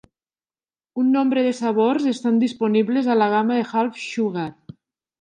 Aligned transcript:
Un 1.03 1.11
nombre 1.17 1.43
de 1.49 1.51
sabors 1.59 2.09
estan 2.15 2.41
disponibles 2.47 3.13
a 3.13 3.21
la 3.23 3.31
gama 3.37 3.63
de 3.63 3.71
Half 3.83 4.05
Sugar. 4.11 4.51